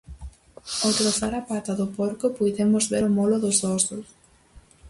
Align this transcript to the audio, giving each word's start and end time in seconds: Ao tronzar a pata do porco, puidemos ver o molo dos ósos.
Ao 0.83 0.91
tronzar 0.97 1.33
a 1.35 1.45
pata 1.49 1.71
do 1.79 1.87
porco, 1.97 2.25
puidemos 2.37 2.83
ver 2.91 3.03
o 3.09 3.13
molo 3.17 3.37
dos 3.43 3.57
ósos. 3.77 4.05